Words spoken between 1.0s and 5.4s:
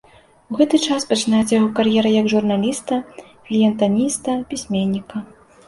пачынаецца яго кар'ера як журналіста, фельетаніста, пісьменніка.